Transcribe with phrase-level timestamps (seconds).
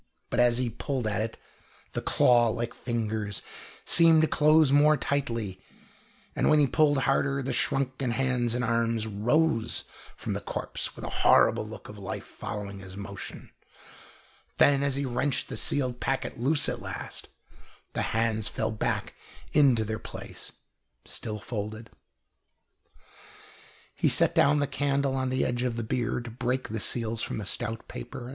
[0.31, 1.37] But as he pulled at it
[1.91, 3.43] the claw like fingers
[3.85, 5.61] seemed to close more tightly,
[6.35, 9.83] and when he pulled harder the shrunken hands and arms rose
[10.15, 13.51] from the corpse with a horrible look of life following his motion
[14.57, 17.27] then as he wrenched the sealed packet loose at last,
[17.93, 19.13] the hands fell back
[19.53, 20.51] into their place
[21.05, 21.91] still folded.
[23.93, 27.21] He set down the candle on the edge of the bier to break the seals
[27.21, 28.29] from the stout paper.